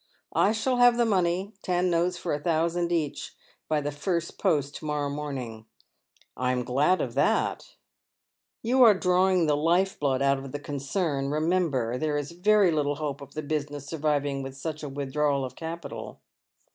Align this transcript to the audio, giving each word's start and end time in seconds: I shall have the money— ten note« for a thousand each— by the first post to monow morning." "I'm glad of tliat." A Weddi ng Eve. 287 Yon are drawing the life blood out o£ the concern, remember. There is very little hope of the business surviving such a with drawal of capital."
I 0.33 0.51
shall 0.51 0.77
have 0.77 0.97
the 0.97 1.05
money— 1.05 1.53
ten 1.61 1.91
note« 1.91 2.15
for 2.15 2.33
a 2.33 2.39
thousand 2.39 2.91
each— 2.91 3.35
by 3.69 3.81
the 3.81 3.91
first 3.91 4.39
post 4.39 4.73
to 4.77 4.85
monow 4.87 5.11
morning." 5.13 5.67
"I'm 6.35 6.63
glad 6.63 7.01
of 7.01 7.13
tliat." 7.13 7.17
A 7.21 7.53
Weddi 7.53 7.53
ng 7.53 7.53
Eve. 7.53 8.71
287 8.71 8.71
Yon 8.71 8.81
are 8.81 8.99
drawing 8.99 9.45
the 9.45 9.55
life 9.57 9.99
blood 9.99 10.23
out 10.23 10.39
o£ 10.39 10.51
the 10.51 10.57
concern, 10.59 11.29
remember. 11.29 11.99
There 11.99 12.17
is 12.17 12.31
very 12.31 12.71
little 12.71 12.95
hope 12.95 13.21
of 13.21 13.35
the 13.35 13.43
business 13.43 13.85
surviving 13.85 14.51
such 14.53 14.81
a 14.81 14.89
with 14.89 15.13
drawal 15.13 15.45
of 15.45 15.55
capital." 15.55 16.19